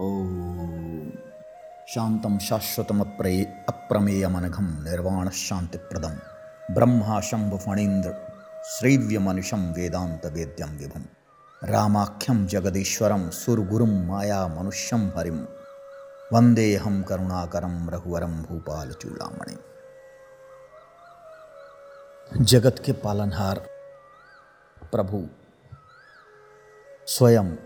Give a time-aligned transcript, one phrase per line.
[0.00, 1.10] ॐ
[1.88, 4.84] शान्तं शाश्वतमप्रे अप्रमेयमनघं
[6.70, 8.14] ब्रह्मा शम्भुफणीन्द्र
[8.64, 11.02] श्रैव्यमनिशं वेदान्तवेद्यं विभुं।
[11.64, 15.44] रामाख्यं जगदीश्वरं, सुरगुरुं मायामनुष्यं हरिं।
[16.32, 19.56] वन्देऽहं करुणाकरं रघुवरं भूपालचूडामणि।
[22.44, 23.58] जगत के पालनहार
[24.92, 25.26] प्रभु।
[27.06, 27.56] स्वयं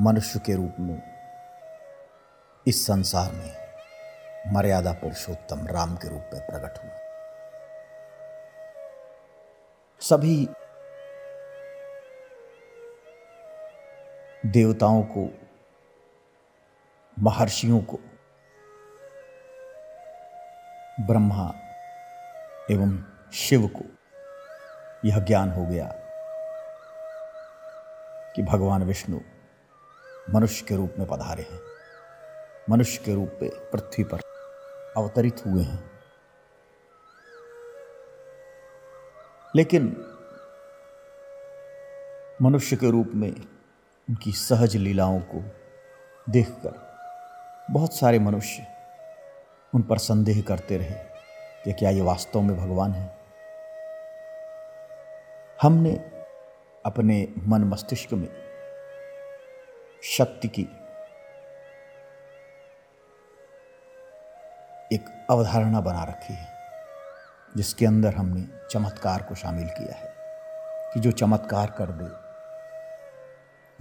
[0.00, 1.02] मनुष्य के रूप में,
[2.66, 3.56] इस संसार में
[4.52, 6.92] मर्यादा पुरुषोत्तम राम के रूप में प्रकट हुआ।
[10.00, 10.48] सभी
[14.46, 15.38] देवताओं को,
[17.18, 17.98] महर्षियों को,
[21.00, 21.54] ब्रह्मा
[22.70, 23.84] एवं शिव को
[25.04, 25.94] यह ज्ञान हो गया
[28.36, 29.20] कि भगवान विष्णु
[30.30, 31.60] मनुष्य के रूप में पधारे हैं।
[32.70, 34.20] मनुष्य के रूप में पृथ्वी पर
[34.96, 35.90] अवतरित हुए हैं।
[39.56, 40.04] लेकिन
[42.42, 43.30] मनुष्य के रूप में
[44.10, 45.44] उनकी सहज लीलाओं को
[46.32, 46.92] देखकर
[47.70, 48.66] बहुत सारे मनुष्य
[49.74, 50.94] उन पर संदेह करते रहे
[51.64, 53.18] कि क्या ये वास्तव में भगवान है।
[55.62, 55.92] हमने
[56.86, 58.41] अपने मन मस्तिष्क में
[60.04, 60.62] शक्ति की
[64.92, 66.52] एक अवधारणा बना रखी है,
[67.56, 70.14] जिसके अंदर हमने चमत्कार को शामिल किया है,
[70.94, 72.04] कि जो चमत्कार कर दे,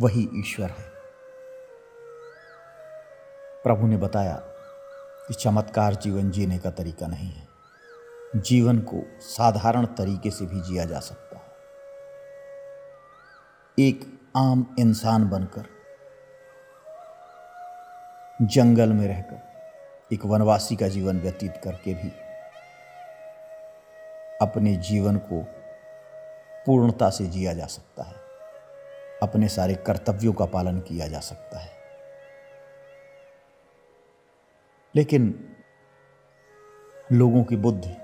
[0.04, 0.92] वही ईश्वर है।
[3.64, 4.36] प्रभु ने बताया
[5.28, 7.48] कि चमत्कार जीवन जीने का तरीका नहीं है।
[8.36, 11.52] जीवन को साधारण तरीके से भी जिया जा सकता है।
[13.80, 15.81] एक आम इंसान बनकर
[18.42, 19.42] जंगल में रहकर,
[20.14, 22.10] एक वनवासी का जीवन व्यतीत करके भी,
[24.42, 25.46] अपने जीवन को
[26.66, 28.16] पूर्णता से जिया जा सकता है।
[29.24, 31.72] अपने सारे कर्तव्यों का पालन किया जा सकता है।
[34.96, 35.56] लेकिन
[37.12, 37.98] लोगों की बुद्धि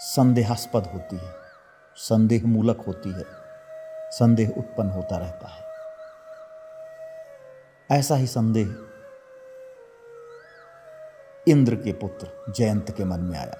[0.00, 1.34] संदेहास्पद होती है
[1.96, 3.24] संदेह मूलक होती है,
[4.10, 5.62] संदेह उत्पन्न होता रहता है।
[7.98, 8.88] ऐसा ही संदेह
[11.46, 13.56] इंद्र के पुत्र जयंत के मन में आया।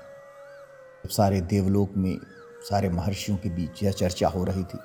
[1.07, 2.17] सारे देवलोक में,
[2.61, 4.79] सारे महर्षियों के बीच यह चर्चा हो रही थी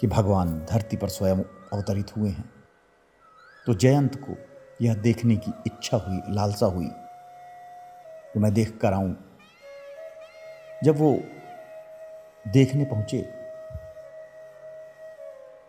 [0.00, 1.42] कि भगवान धरती पर स्वयं
[1.72, 2.52] अवतरित हुए हैं
[3.66, 4.36] तो जयंत को
[4.82, 6.88] यह देखने की इच्छा हुई, लालसा हुई
[8.32, 9.16] कि मैं देख कर आऊँ।
[10.84, 11.12] जब वो
[12.44, 13.20] देखने पहुँचे,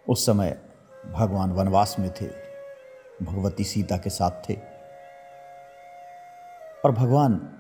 [0.08, 0.58] उस समय
[1.06, 2.28] भगवान वनवास में थे,
[3.22, 4.75] भगवती सीता के साथ थे।
[6.86, 7.60] और भगवान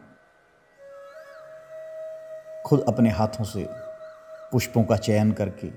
[2.66, 3.68] खुद अपने हाथों से
[4.52, 5.72] पुष्पों का चयन करके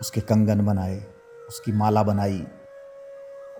[0.00, 1.00] उसके कंगन बनाए,
[1.48, 2.46] उसकी माला बनाई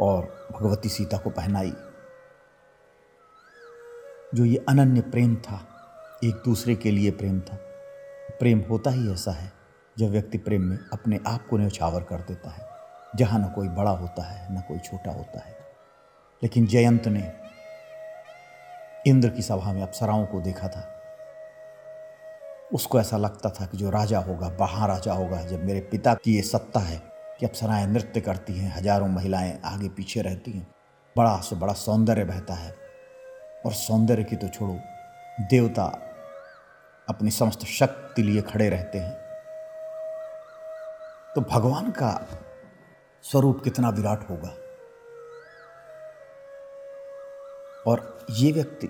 [0.00, 1.72] और भगवती सीता को पहनाई।
[4.34, 5.66] जो ये अनन्य प्रेम था,
[6.24, 7.56] एक दूसरे के लिए प्रेम था,
[8.38, 9.52] प्रेम होता ही ऐसा है
[9.98, 12.68] जब व्यक्ति प्रेम में अपने आप को न्यौछावर कर देता है,
[13.16, 15.58] जहाँ न कोई बड़ा होता है, न कोई छोटा होता है।
[16.42, 17.47] लेकिन जयंत ने
[19.08, 20.94] इंद्र की सभा में अप्सराओं को देखा था।
[22.74, 24.48] उसको ऐसा लगता था कि जो राजा होगा
[24.86, 27.02] राजा होगा, जब मेरे पिता की ये सत्ता है
[27.40, 30.66] कि अप्सराएँ नृत्य करती हैं, हज़ारों महिलाएँ आगे पीछे रहती हैं,
[31.16, 32.74] बड़ा से बड़ा सौंदर्य बहता है।
[33.66, 34.78] और सौंदर्य की तो छोड़ो,
[35.40, 35.84] देवता
[37.08, 39.12] अपनी समस्त शक्ति लिए खड़े रहते हैं।
[41.34, 42.26] तो भगवान का
[43.22, 44.54] स्वरूप कितना विराट होगा।
[47.88, 48.86] और ये व्यक्ति,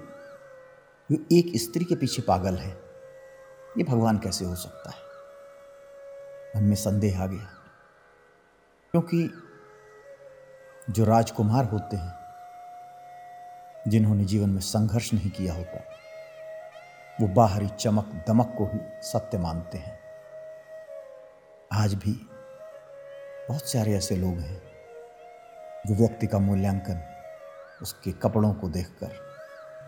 [1.12, 2.70] जो एक स्त्री के पीछे पागल है,
[3.78, 4.96] ये भगवान कैसे हो सकता है?
[6.56, 7.50] मन में संदेह आ गया।
[8.90, 9.42] क्योंकि
[10.90, 12.14] जो राजकुमार होते हैं,
[13.90, 15.84] जिन्होंने जीवन में संघर्ष नहीं किया होता,
[17.20, 20.00] वो बाहरी चमक दमक को ही सत्य मानते हैं।
[21.72, 22.12] आज भी
[23.48, 24.62] बहुत सारे ऐसे लोग हैं,
[25.86, 27.17] जो व्यक्ति का मूल्यांकन
[27.82, 29.12] उसके कपड़ों को देखकर,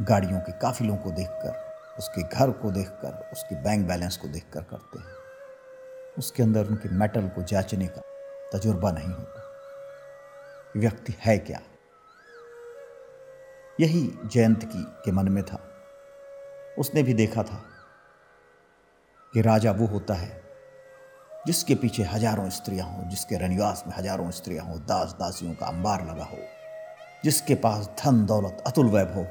[0.03, 4.99] गाड़ियों के काफिलों को देखकर, उसके घर को देखकर, उसके बैंक बैलेंस को देखकर करते
[4.99, 5.19] हैं।
[6.19, 8.03] उसके अंदर उनके मेटल को जांचने का
[8.53, 9.43] तजुर्बा नहीं होता।
[10.77, 11.61] व्यक्ति है क्या?
[13.81, 15.61] यही जयंत की के मन में था।
[16.79, 17.65] उसने भी देखा था
[19.33, 20.43] कि राजा वो होता है
[21.47, 26.05] जिसके पीछे हज़ारों स्त्रियाँ हों, जिसके रनिवास में हज़ारों स्त्रियाँ हों दास दासियों का अंबार
[26.05, 26.39] लगा हो।
[27.25, 29.27] जिसके पास धन, दौलत, अतुल वैभव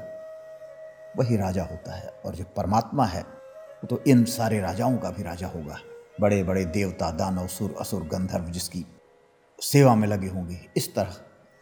[1.16, 5.22] वही राजा होता है। और जो परमात्मा है, वो तो इन सारे राजाओं का भी
[5.22, 5.76] राजा होगा।
[6.20, 8.86] बड़े बड़े देवता, दानव, सुर, असुर, गंधर्व जिसकी
[9.62, 11.12] सेवा में लगे होंगे, इस तरह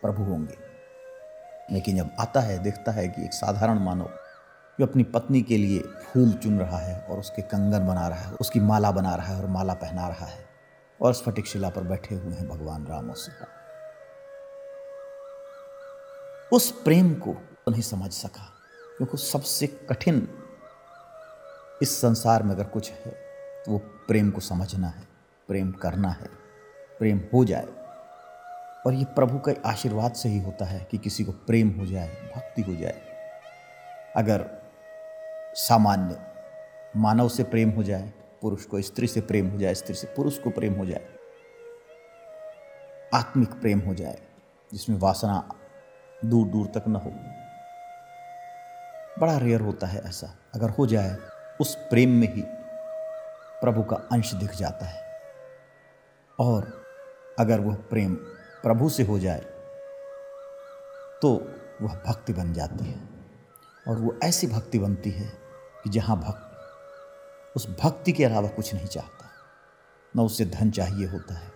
[0.02, 0.54] प्रभु होंगे।
[1.74, 4.10] लेकिन जब आता है, देखता है कि एक साधारण मानव
[4.80, 8.32] जो अपनी पत्नी के लिए फूल चुन रहा है और उसके कंगन बना रहा है,
[8.32, 10.46] उसकी माला बना रहा है और माला पहना रहा है,
[11.02, 13.46] और स्फटिक शिला पर बैठे हुए हैं भगवान राम और सीता।
[16.52, 17.32] उस प्रेम को
[17.68, 18.44] नहीं समझ सका,
[18.96, 20.28] क्योंकि सबसे कठिन
[21.82, 23.10] इस संसार में अगर कुछ है
[23.64, 25.02] तो वो प्रेम को समझना है,
[25.48, 26.28] प्रेम करना है,
[26.98, 27.66] प्रेम हो जाए।
[28.86, 32.08] और ये प्रभु के आशीर्वाद से ही होता है कि किसी को प्रेम हो जाए,
[32.36, 33.00] भक्ति हो जाए।
[34.16, 34.46] अगर
[35.56, 36.20] सामान्य
[36.96, 38.12] मानव से प्रेम हो जाए,
[38.42, 41.06] पुरुष को स्त्री से प्रेम हो जाए, स्त्री से पुरुष को प्रेम हो जाए,
[43.14, 44.18] आत्मिक प्रेम हो जाए,
[44.70, 45.48] जिसमें वासना
[46.24, 47.10] दूर दूर तक न हो।
[49.20, 51.16] बड़ा रेयर होता है ऐसा। अगर हो जाए,
[51.60, 52.42] उस प्रेम में ही
[53.62, 55.20] प्रभु का अंश दिख जाता है।
[56.38, 56.84] और
[57.38, 58.14] अगर वह प्रेम
[58.62, 59.40] प्रभु से हो जाए
[61.22, 61.30] तो
[61.82, 63.00] वह भक्ति बन जाती है।
[63.88, 65.28] और वो ऐसी भक्ति बनती है
[65.84, 69.30] कि जहाँ भक्त, उस भक्ति के अलावा कुछ नहीं चाहता।
[70.16, 71.52] न उसे धन चाहिए होता है,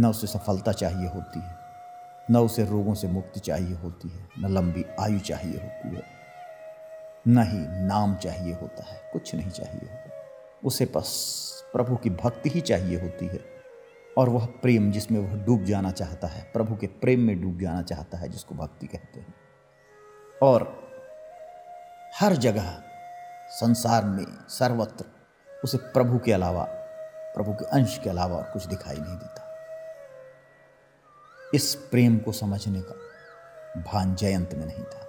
[0.00, 1.65] न उसे सफलता चाहिए होती है।
[2.30, 6.02] न उसे रोगों से मुक्ति चाहिए होती है, न लंबी आयु चाहिए होती है,
[7.28, 10.10] न ही नाम चाहिए होता है, कुछ नहीं चाहिए होता।
[10.64, 11.10] उसे बस
[11.72, 13.40] प्रभु की भक्ति ही चाहिए होती है
[14.18, 17.82] और वह प्रेम जिसमें वह डूब जाना चाहता है, प्रभु के प्रेम में डूब जाना
[17.82, 19.34] चाहता है, जिसको भक्ति कहते हैं।
[20.42, 20.86] और
[22.20, 22.82] हर जगह
[23.50, 25.04] संसार में सर्वत्र
[25.64, 26.64] उसे प्रभु के अलावा,
[27.34, 29.45] प्रभु के अंश के अलावा और कुछ दिखाई नहीं देता।
[31.56, 32.94] इस प्रेम को समझने का
[33.82, 35.06] भान जयंत में नहीं था।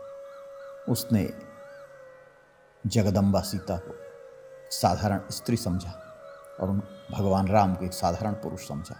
[0.90, 1.30] उसने
[2.88, 3.96] जगदम्बा सीता को
[4.72, 5.92] साधारण स्त्री समझा
[6.60, 8.96] और उन, भगवान राम को एक साधारण पुरुष समझा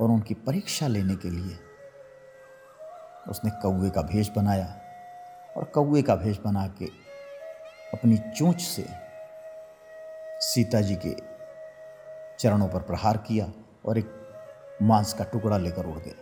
[0.00, 1.58] और उनकी परीक्षा लेने के लिए
[3.28, 4.80] उसने कौए का भेष बनाया
[5.56, 6.86] और कौए का भेष बना के
[7.94, 8.86] अपनी चोंच से
[10.40, 11.14] सीता जी के
[12.38, 13.52] चरणों पर प्रहार किया
[13.84, 14.18] और एक
[14.82, 16.21] मांस का टुकड़ा लेकर उड़ गए।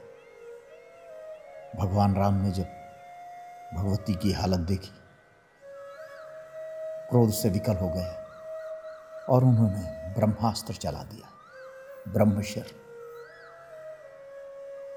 [1.76, 2.66] भगवान राम ने जब
[3.74, 4.90] भगवती की हालत देखी,
[7.10, 8.10] क्रोध से विकल हो गए
[9.28, 11.28] और उन्होंने ब्रह्मास्त्र चला दिया,
[12.12, 12.74] ब्रह्मशिर।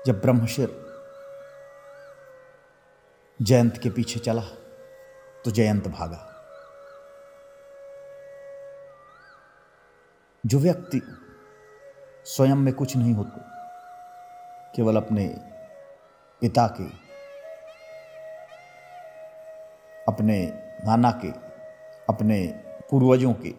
[0.05, 0.81] जब ब्रह्मशिर
[3.39, 4.41] जयंत के पीछे चला
[5.45, 6.29] तो जयंत भागा।
[10.43, 11.01] जो व्यक्ति
[12.25, 13.41] स्वयं में कुछ नहीं होते,
[14.75, 15.25] केवल अपने
[16.43, 16.83] पिता के,
[20.07, 20.53] अपने
[20.85, 21.27] नाना के,
[22.09, 22.47] अपने
[22.91, 23.53] पूर्वजों के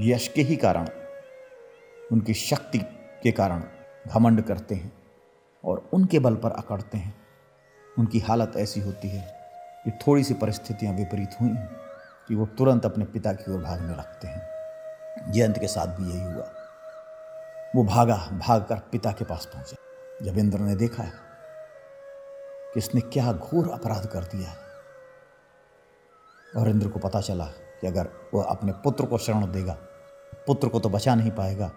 [0.00, 0.88] यश के ही कारण,
[2.12, 2.78] उनकी शक्ति
[3.22, 3.62] के कारण
[4.06, 4.92] घमंड करते हैं
[5.64, 7.14] और उनके बल पर अकड़ते हैं।
[7.98, 9.34] उनकी हालत ऐसी होती है
[9.84, 11.76] कि थोड़ी सी परिस्थितियाँ विपरीत हुई हैं
[12.28, 14.42] कि वो तुरंत अपने पिता की ओर भागने लगते हैं।
[15.32, 16.52] जयंत के साथ भी यही हुआ।
[17.76, 19.76] वो भागा भाग कर पिता के पास पहुँचा।
[20.22, 21.02] जब इंद्र ने देखा
[22.74, 24.64] कि इसने क्या घोर अपराध कर दिया है।
[26.56, 29.72] और इंद्र को पता चला कि अगर वह अपने पुत्र को शरण देगा,
[30.46, 31.72] पुत्र को तो बचा नहीं पाएगा,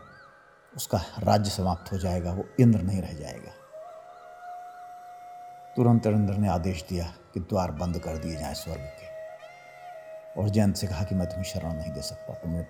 [0.75, 3.51] उसका राज्य समाप्त हो जाएगा, वो इंद्र नहीं रह जाएगा।
[5.75, 9.17] तुरंत इंद्र ने आदेश दिया कि द्वार बंद कर दिए जाए स्वर्ग के।
[10.41, 12.65] और जयंत से कहा कि मैं तुम्हें शरण नहीं दे सकता, तुमने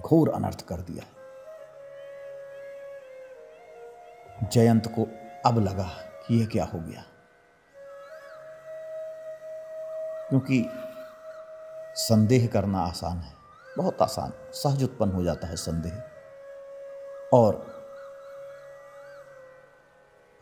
[0.00, 1.04] घोर अनर्थ कर दिया।
[4.42, 5.08] जयंत को
[5.46, 7.04] अब लगा कि यह क्या हो गया?
[10.28, 10.70] क्योंकि
[11.94, 13.32] संदेह करना आसान है।
[13.78, 16.02] बहुत आसान, सहज उत्पन्न हो जाता है संदेह।
[17.32, 17.76] और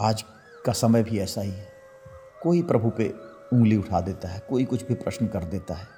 [0.01, 0.25] आज
[0.67, 1.73] का समय भी ऐसा ही है।
[2.43, 3.09] कोई प्रभु पे
[3.53, 5.89] उंगली उठा देता है, कोई कुछ भी प्रश्न कर देता है।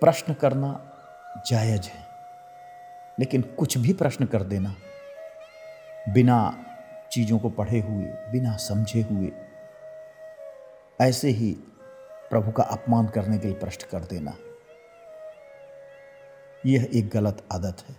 [0.00, 0.86] प्रश्न करना
[1.46, 2.08] जायज़ है,
[3.20, 4.74] लेकिन कुछ भी प्रश्न कर देना
[6.08, 6.64] बिना
[7.12, 9.32] चीज़ों को पढ़े हुए, बिना समझे हुए,
[11.00, 11.52] ऐसे ही
[12.30, 14.36] प्रभु का अपमान करने के लिए प्रश्न कर देना।
[16.66, 17.96] यह एक गलत आदत है।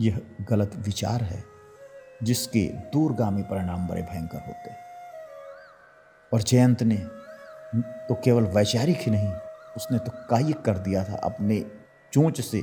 [0.00, 1.44] यह गलत विचार है,
[2.22, 4.78] जिसके दूरगामी परिणाम बड़े भयंकर होते हैं।
[6.32, 6.96] और जयंत ने
[8.08, 9.32] तो केवल वैचारिक ही नहीं,
[9.76, 11.60] उसने तो कायिक कर दिया था, अपने
[12.12, 12.62] चोंच से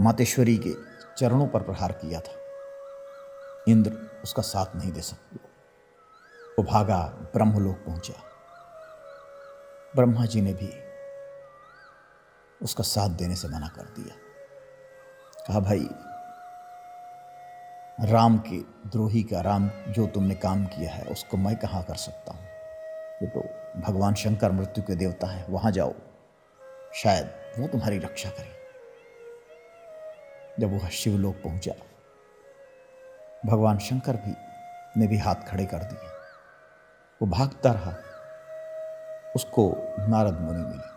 [0.00, 0.70] मातेश्वरी के
[1.18, 2.32] चरणों पर प्रहार किया था।
[3.68, 5.36] इंद्र उसका साथ नहीं दे सकते।
[6.58, 8.14] वो भागा, ब्रह्मलोक पहुँचा।
[9.96, 10.72] ब्रह्मा जी ने भी
[12.62, 14.16] उसका साथ देने से मना कर दिया।
[15.48, 15.88] कहा, भाई,
[18.12, 22.32] राम के, द्रोही का राम जो तुमने काम किया है, उसको मैं कहाँ कर सकता
[22.32, 22.44] हूँ?
[23.22, 23.40] ये तो
[23.80, 25.94] भगवान शंकर मृत्यु के देवता है, वहाँ जाओ।
[26.94, 28.54] शायद वो तुम्हारी रक्षा करे।
[30.60, 31.72] जब वह शिवलोक पहुँचा
[33.46, 34.34] भगवान शंकर भी,
[35.00, 36.08] ने भी हाथ खड़े कर दिए।
[37.22, 37.94] वो भागता रहा।
[39.36, 39.74] उसको
[40.08, 40.94] नारद मुनि मिले।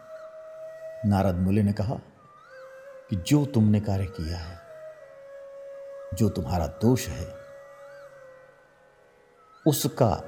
[1.09, 1.95] नारद मुनि ने कहा
[3.09, 4.59] कि जो तुमने कार्य किया है,
[6.13, 7.33] जो तुम्हारा दोष है,
[9.67, 10.23] उसका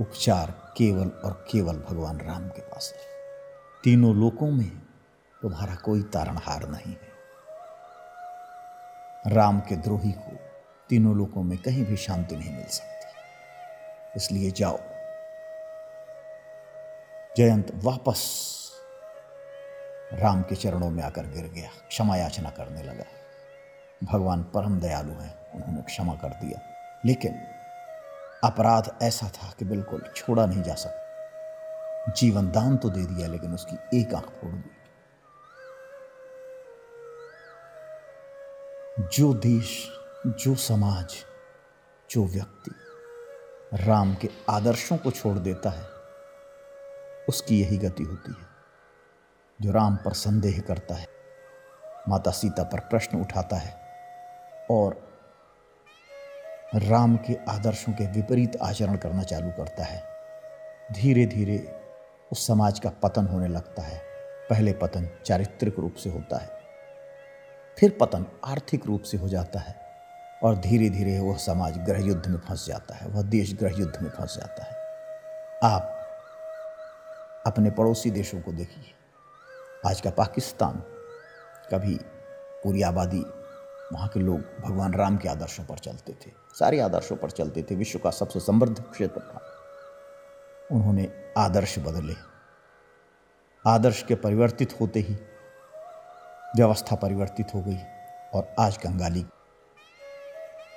[0.00, 3.00] उपचार केवल और केवल भगवान राम के पास है।
[3.84, 4.82] तीनों लोकों में
[5.42, 7.08] तुम्हारा कोई तारणहार नहीं है।
[9.26, 10.47] राम के द्रोही को
[10.88, 13.06] तीनों लोकों में कहीं भी शांति नहीं मिल सकती।
[14.16, 14.78] इसलिए जाओ।
[17.36, 18.48] जयंत वापस
[20.12, 23.04] राम के चरणों में आकर गिर गया। क्षमा याचना करने लगा।
[24.04, 26.60] भगवान परम दयालु हैं, उन्होंने क्षमा कर दिया।
[27.06, 27.32] लेकिन
[28.44, 31.08] अपराध ऐसा था कि बिल्कुल छोड़ा नहीं जा सकता।
[32.12, 34.70] जीवन दान तो दे दिया, लेकिन उसकी एक आँख फोड़ दी
[39.16, 41.14] जो देश जो समाज,
[42.10, 42.70] जो व्यक्ति
[43.84, 45.86] राम के आदर्शों को छोड़ देता है,
[47.28, 48.46] उसकी यही गति होती है,
[49.60, 51.06] जो राम पर संदेह करता है,
[52.08, 53.76] माता सीता पर प्रश्न उठाता है
[54.70, 55.00] और
[56.74, 60.02] राम के आदर्शों के विपरीत आचरण करना चालू करता है।
[60.92, 61.80] धीरे धीरे
[62.32, 64.02] उस समाज का पतन होने लगता है।
[64.50, 66.56] पहले पतन चारित्रिक रूप से होता है,
[67.76, 69.87] फिर पतन आर्थिक रूप से हो जाता है।
[70.42, 74.02] और धीरे धीरे वह समाज ग्रह युद्ध में फंस जाता है, वह देश ग्रह युद्ध
[74.02, 74.76] में फंस जाता है।
[75.64, 75.94] आप
[77.46, 78.84] अपने पड़ोसी देशों को देखिए।
[79.86, 80.82] आज का पाकिस्तान,
[81.70, 81.98] कभी
[82.64, 83.24] पूरी आबादी,
[83.92, 87.74] वहाँ के लोग भगवान राम के आदर्शों पर चलते थे, सारे आदर्शों पर चलते थे,
[87.74, 89.40] विश्व का सबसे समृद्ध क्षेत्र था।
[90.72, 92.14] उन्होंने आदर्श बदले।
[93.66, 95.14] आदर्श के परिवर्तित होते ही
[96.56, 97.78] व्यवस्था परिवर्तित हो गई
[98.34, 99.26] और आज कंगाली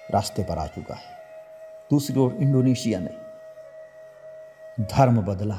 [0.09, 1.17] रास्ते पर आ चुका है।
[1.89, 3.21] दूसरी ओर इंडोनेशिया ने
[4.83, 5.55] धर्म बदला,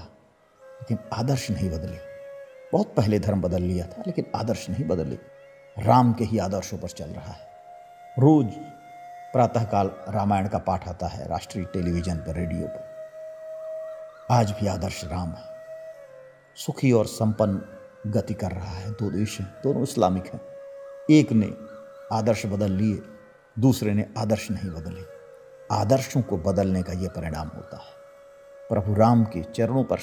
[0.65, 1.99] लेकिन आदर्श नहीं बदले।
[2.73, 5.19] बहुत पहले धर्म बदल लिया था, लेकिन आदर्श नहीं बदले।
[5.79, 7.49] राम के ही आदर्शों पर चल रहा है।
[8.19, 8.47] रोज
[9.33, 12.93] प्रातःकाल रामायण का पाठ आता है राष्ट्रीय टेलीविज़न पर, रेडियो पर।
[14.31, 15.53] आज भी आदर्श राम है।
[16.57, 17.63] सुखी और संपन्न
[18.11, 20.41] गति कर रहा है। दो देश हैं, दोनों इस्लामिक हैं।
[21.11, 21.53] एक ने
[22.13, 23.12] आदर्श बदल लिए
[23.59, 25.03] दूसरे ने आदर्श नहीं बदले।
[25.75, 27.93] आदर्शों को बदलने का यह परिणाम होता है।
[28.69, 29.99] प्रभु राम के चरणों पर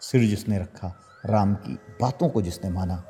[0.00, 0.94] सिर जिसने रखा,
[1.26, 3.04] राम की बातों को जिसने माना,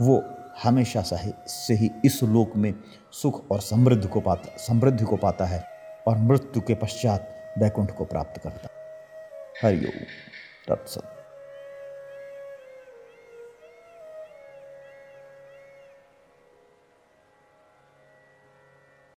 [0.00, 0.24] वो
[0.62, 2.74] हमेशा से ही इस लोक में
[3.12, 5.64] सुख और समृद्ध को पाता समृद्धि को पाता है
[6.08, 8.68] और मृत्यु के पश्चात वैकुंठ को प्राप्त करता
[9.62, 10.04] हरिओम
[10.68, 11.17] तत्सत।